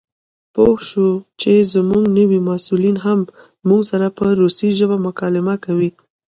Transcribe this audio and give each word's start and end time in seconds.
پوه 0.53 0.77
شوو 0.89 1.23
چې 1.41 1.51
زموږ 1.73 2.03
نوي 2.19 2.39
مسؤلین 2.49 2.97
هم 3.05 3.19
موږ 3.67 3.81
سره 3.91 4.07
په 4.17 4.25
روسي 4.39 4.69
ژبه 4.79 4.97
مکالمه 5.07 5.55
کوي. 5.65 5.89